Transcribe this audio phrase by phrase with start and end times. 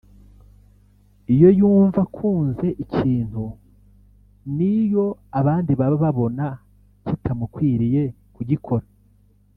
[1.33, 3.43] Iyo yumva akunze ikintu
[4.55, 5.05] niyo
[5.39, 6.45] abandi baba babona
[7.05, 8.03] kitamukwiriye
[8.35, 8.85] kugikora